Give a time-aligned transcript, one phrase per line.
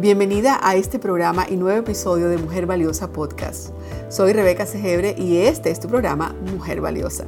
[0.00, 3.68] Bienvenida a este programa y nuevo episodio de Mujer Valiosa Podcast.
[4.08, 7.26] Soy Rebeca Segebre y este es tu programa Mujer Valiosa.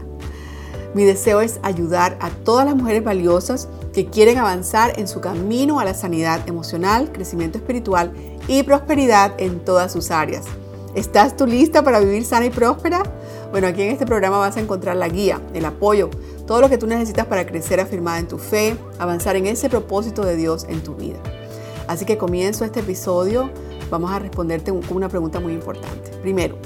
[0.95, 5.81] Mi deseo es ayudar a todas las mujeres valiosas que quieren avanzar en su camino
[5.81, 8.15] a la sanidad emocional, crecimiento espiritual
[8.49, 10.47] y prosperidad en todas sus áreas.
[10.95, 13.03] ¿Estás tú lista para vivir sana y próspera?
[13.51, 16.09] Bueno, aquí en este programa vas a encontrar la guía, el apoyo,
[16.47, 20.25] todo lo que tú necesitas para crecer afirmada en tu fe, avanzar en ese propósito
[20.25, 21.19] de Dios en tu vida.
[21.89, 23.51] Así que comienzo este episodio,
[23.91, 26.11] vamos a responderte con una pregunta muy importante.
[26.23, 26.57] Primero,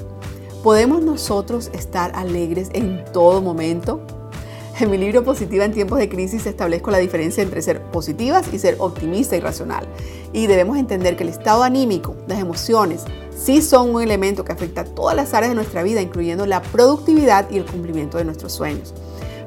[0.63, 4.01] ¿podemos nosotros estar alegres en todo momento?
[4.79, 8.59] En mi libro Positiva en tiempos de crisis establezco la diferencia entre ser positivas y
[8.59, 9.87] ser optimista y racional.
[10.33, 13.03] Y debemos entender que el estado anímico, las emociones,
[13.35, 16.61] sí son un elemento que afecta a todas las áreas de nuestra vida, incluyendo la
[16.61, 18.93] productividad y el cumplimiento de nuestros sueños.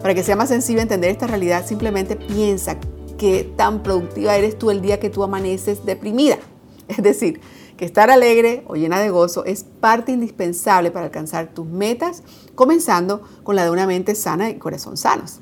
[0.03, 2.79] Para que sea más sencillo entender esta realidad, simplemente piensa
[3.21, 6.39] qué tan productiva eres tú el día que tú amaneces deprimida.
[6.89, 7.41] Es decir,
[7.77, 12.23] que estar alegre o llena de gozo es parte indispensable para alcanzar tus metas,
[12.55, 15.41] comenzando con la de una mente sana y corazón sanos.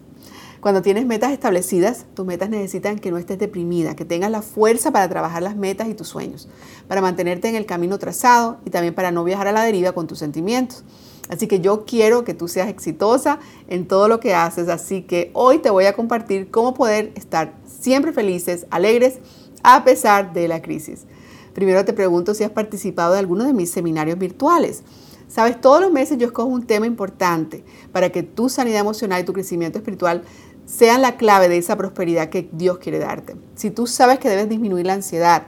[0.60, 4.90] Cuando tienes metas establecidas, tus metas necesitan que no estés deprimida, que tengas la fuerza
[4.90, 6.48] para trabajar las metas y tus sueños,
[6.88, 10.08] para mantenerte en el camino trazado y también para no viajar a la deriva con
[10.08, 10.84] tus sentimientos.
[11.28, 15.30] Así que yo quiero que tú seas exitosa en todo lo que haces, así que
[15.34, 19.18] hoy te voy a compartir cómo poder estar siempre felices, alegres,
[19.62, 21.04] a pesar de la crisis.
[21.52, 24.82] Primero te pregunto si has participado de alguno de mis seminarios virtuales.
[25.28, 29.24] Sabes, todos los meses yo escojo un tema importante para que tu sanidad emocional y
[29.24, 30.22] tu crecimiento espiritual
[30.68, 33.36] sean la clave de esa prosperidad que Dios quiere darte.
[33.54, 35.44] Si tú sabes que debes disminuir la ansiedad,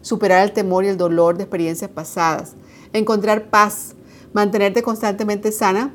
[0.00, 2.54] superar el temor y el dolor de experiencias pasadas,
[2.94, 3.94] encontrar paz,
[4.32, 5.94] mantenerte constantemente sana,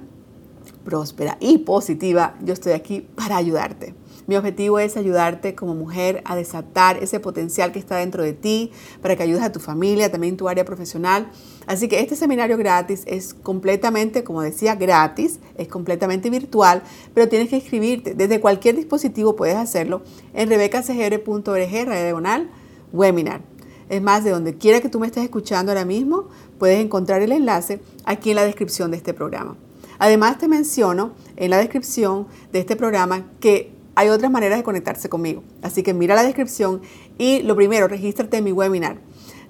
[0.85, 3.95] próspera y positiva, yo estoy aquí para ayudarte.
[4.27, 8.71] Mi objetivo es ayudarte como mujer a desatar ese potencial que está dentro de ti
[9.01, 11.31] para que ayudes a tu familia, también tu área profesional.
[11.65, 16.83] Así que este seminario gratis es completamente, como decía, gratis, es completamente virtual,
[17.13, 18.15] pero tienes que inscribirte.
[18.15, 20.01] Desde cualquier dispositivo puedes hacerlo
[20.33, 22.49] en rebecasegr.org, diagonal,
[22.91, 23.41] webinar.
[23.87, 26.27] Es más, de donde quiera que tú me estés escuchando ahora mismo,
[26.59, 29.55] puedes encontrar el enlace aquí en la descripción de este programa.
[29.99, 35.09] Además, te menciono en la descripción de este programa que hay otras maneras de conectarse
[35.09, 35.41] conmigo.
[35.63, 36.81] Así que mira la descripción
[37.17, 38.99] y lo primero, regístrate en mi webinar.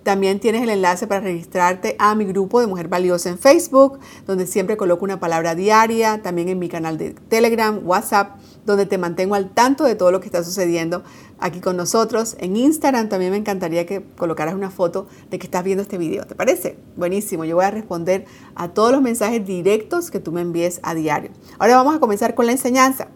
[0.04, 4.48] También tienes el enlace para registrarte a mi grupo de Mujer Valiosa en Facebook, donde
[4.48, 9.36] siempre coloco una palabra diaria, también en mi canal de Telegram, WhatsApp, donde te mantengo
[9.36, 11.04] al tanto de todo lo que está sucediendo
[11.40, 12.38] aquí con nosotros.
[12.40, 16.26] En Instagram también me encantaría que colocaras una foto de que estás viendo este video.
[16.26, 16.78] ¿Te parece?
[16.96, 17.44] Buenísimo.
[17.44, 18.24] Yo voy a responder
[18.56, 21.32] a todos los mensajes directos que tú me envíes a diario.
[21.60, 23.10] Ahora vamos a comenzar con la enseñanza.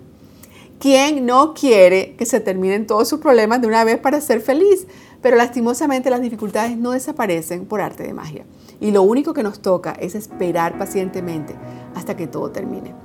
[0.82, 4.88] ¿Quién no quiere que se terminen todos sus problemas de una vez para ser feliz?
[5.22, 8.48] Pero lastimosamente las dificultades no desaparecen por arte de magia.
[8.80, 11.54] Y lo único que nos toca es esperar pacientemente
[11.94, 12.96] hasta que todo termine.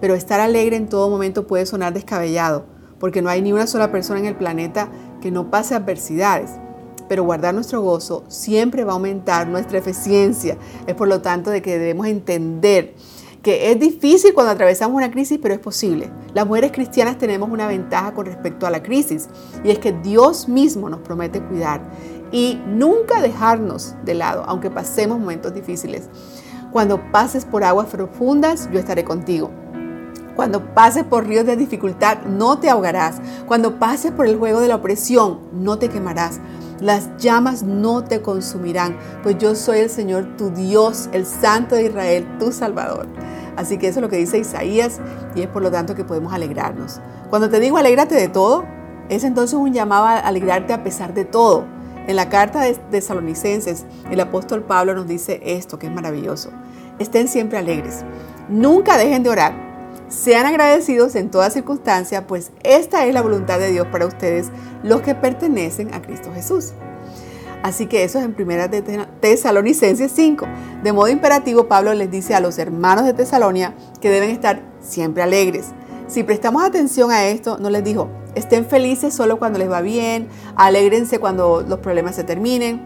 [0.00, 2.64] Pero estar alegre en todo momento puede sonar descabellado,
[2.98, 4.88] porque no hay ni una sola persona en el planeta
[5.20, 6.52] que no pase adversidades.
[7.10, 10.56] Pero guardar nuestro gozo siempre va a aumentar nuestra eficiencia.
[10.86, 12.94] Es por lo tanto de que debemos entender
[13.42, 16.10] que es difícil cuando atravesamos una crisis, pero es posible.
[16.34, 19.28] Las mujeres cristianas tenemos una ventaja con respecto a la crisis
[19.64, 21.80] y es que Dios mismo nos promete cuidar
[22.32, 26.08] y nunca dejarnos de lado, aunque pasemos momentos difíciles.
[26.72, 29.50] Cuando pases por aguas profundas, yo estaré contigo.
[30.36, 33.20] Cuando pases por ríos de dificultad, no te ahogarás.
[33.46, 36.38] Cuando pases por el juego de la opresión, no te quemarás.
[36.80, 41.86] Las llamas no te consumirán, pues yo soy el Señor tu Dios, el Santo de
[41.86, 43.06] Israel, tu Salvador.
[43.56, 45.00] Así que eso es lo que dice Isaías
[45.34, 47.00] y es por lo tanto que podemos alegrarnos.
[47.30, 48.64] Cuando te digo alégrate de todo,
[49.08, 51.64] es entonces un llamado a alegrarte a pesar de todo.
[52.06, 56.50] En la carta de Tesalonicenses, el apóstol Pablo nos dice esto que es maravilloso.
[56.98, 58.04] Estén siempre alegres.
[58.48, 59.67] Nunca dejen de orar.
[60.08, 64.48] Sean agradecidos en toda circunstancia, pues esta es la voluntad de Dios para ustedes,
[64.82, 66.72] los que pertenecen a Cristo Jesús.
[67.62, 68.82] Así que eso es en primera de
[69.20, 70.46] Tesalonicenses 5.
[70.82, 75.22] De modo imperativo, Pablo les dice a los hermanos de Tesalonia que deben estar siempre
[75.22, 75.66] alegres.
[76.06, 80.28] Si prestamos atención a esto, no les dijo, estén felices solo cuando les va bien,
[80.56, 82.80] alégrense cuando los problemas se terminen.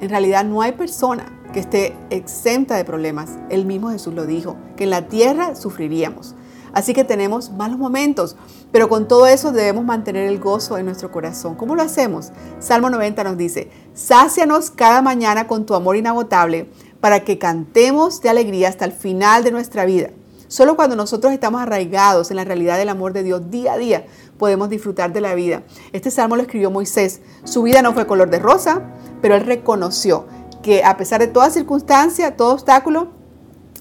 [0.00, 3.32] En realidad no hay persona que esté exenta de problemas.
[3.50, 6.34] El mismo Jesús lo dijo, que en la tierra sufriríamos.
[6.76, 8.36] Así que tenemos malos momentos,
[8.70, 11.54] pero con todo eso debemos mantener el gozo en nuestro corazón.
[11.54, 12.32] ¿Cómo lo hacemos?
[12.58, 16.68] Salmo 90 nos dice, sácianos cada mañana con tu amor inagotable
[17.00, 20.10] para que cantemos de alegría hasta el final de nuestra vida.
[20.48, 24.04] Solo cuando nosotros estamos arraigados en la realidad del amor de Dios día a día,
[24.36, 25.62] podemos disfrutar de la vida.
[25.94, 27.22] Este salmo lo escribió Moisés.
[27.44, 28.82] Su vida no fue color de rosa,
[29.22, 30.26] pero él reconoció
[30.62, 33.15] que a pesar de toda circunstancia, todo obstáculo,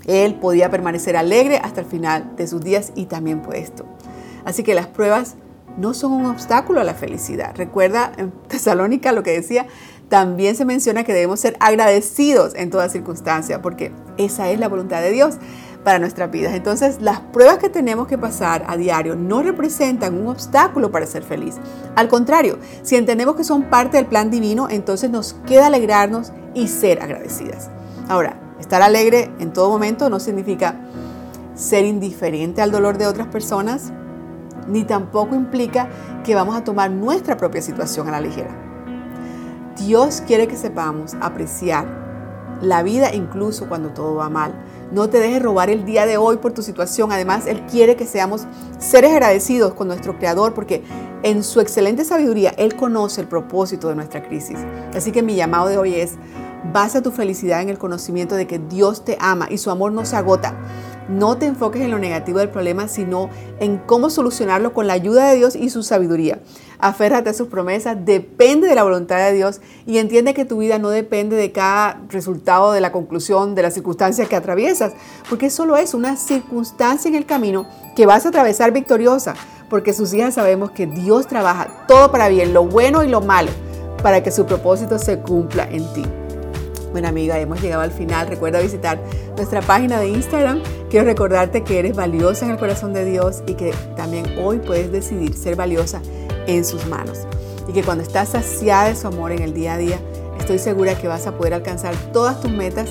[0.08, 3.86] él podía permanecer alegre hasta el final de sus días y también por esto.
[4.46, 5.36] Así que las pruebas
[5.78, 7.54] no son un obstáculo a la felicidad.
[7.56, 9.68] Recuerda en Tesalónica lo que decía,
[10.10, 15.02] también se menciona que debemos ser agradecidos en toda circunstancia, porque esa es la voluntad
[15.02, 15.36] de Dios
[15.84, 16.54] para nuestras vidas.
[16.54, 21.24] Entonces, las pruebas que tenemos que pasar a diario no representan un obstáculo para ser
[21.24, 21.56] feliz.
[21.96, 26.68] Al contrario, si entendemos que son parte del plan divino, entonces nos queda alegrarnos y
[26.68, 27.70] ser agradecidas.
[28.08, 30.76] Ahora, estar alegre en todo momento no significa
[31.56, 33.92] ser indiferente al dolor de otras personas,
[34.68, 35.90] ni tampoco implica
[36.24, 38.52] que vamos a tomar nuestra propia situación a la ligera.
[39.78, 41.86] Dios quiere que sepamos apreciar
[42.62, 44.54] la vida incluso cuando todo va mal.
[44.92, 47.12] No te dejes robar el día de hoy por tu situación.
[47.12, 48.46] Además, Él quiere que seamos
[48.78, 50.84] seres agradecidos con nuestro Creador porque
[51.24, 54.60] en su excelente sabiduría Él conoce el propósito de nuestra crisis.
[54.96, 56.14] Así que mi llamado de hoy es,
[56.72, 60.06] basa tu felicidad en el conocimiento de que Dios te ama y su amor no
[60.06, 60.56] se agota.
[61.08, 63.30] No te enfoques en lo negativo del problema, sino
[63.60, 66.40] en cómo solucionarlo con la ayuda de Dios y su sabiduría.
[66.80, 70.80] Aférrate a sus promesas, depende de la voluntad de Dios y entiende que tu vida
[70.80, 74.94] no depende de cada resultado de la conclusión de las circunstancias que atraviesas,
[75.30, 79.36] porque solo es una circunstancia en el camino que vas a atravesar victoriosa,
[79.70, 83.52] porque sus hijas sabemos que Dios trabaja todo para bien, lo bueno y lo malo,
[84.02, 86.04] para que su propósito se cumpla en ti.
[86.96, 88.26] Bueno amiga, hemos llegado al final.
[88.26, 88.98] Recuerda visitar
[89.36, 90.62] nuestra página de Instagram.
[90.90, 94.92] Quiero recordarte que eres valiosa en el corazón de Dios y que también hoy puedes
[94.92, 96.02] decidir ser valiosa
[96.48, 97.20] en sus manos.
[97.68, 100.00] Y que cuando estás saciada de su amor en el día a día,
[100.40, 102.90] estoy segura que vas a poder alcanzar todas tus metas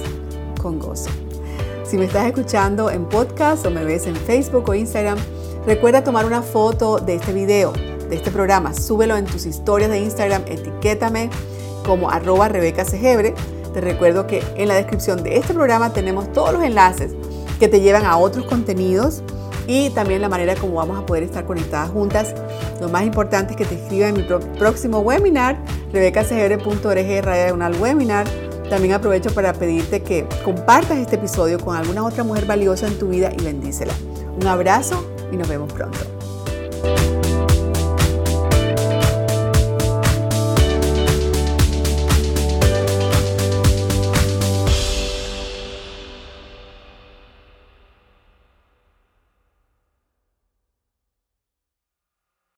[0.61, 1.11] con gozo.
[1.85, 5.19] Si me estás escuchando en podcast o me ves en Facebook o Instagram,
[5.67, 7.73] recuerda tomar una foto de este video,
[8.09, 8.75] de este programa.
[8.75, 11.31] Súbelo en tus historias de Instagram, etiquétame
[11.85, 13.35] como arroba Rebeca Segebre
[13.75, 17.13] te recuerdo que en la descripción de este programa tenemos todos los enlaces
[17.59, 19.23] que te llevan a otros contenidos
[19.67, 22.35] y también la manera como vamos a poder estar conectadas juntas.
[22.81, 24.23] Lo más importante es que te escriba en mi
[24.59, 25.59] próximo webinar,
[25.93, 28.27] rebecasegre.org radio webinar.
[28.71, 33.09] También aprovecho para pedirte que compartas este episodio con alguna otra mujer valiosa en tu
[33.09, 33.93] vida y bendícela.
[34.41, 35.99] Un abrazo y nos vemos pronto.